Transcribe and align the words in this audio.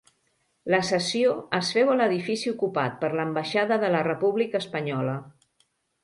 La 0.73 0.77
sessió 0.85 1.33
es 1.57 1.67
féu 1.75 1.91
a 1.95 1.97
l'edifici 1.99 2.53
ocupat 2.53 2.95
per 3.03 3.11
l'ambaixada 3.19 3.77
de 3.83 3.91
la 3.97 4.01
República 4.07 4.63
Espanyola. 4.65 5.19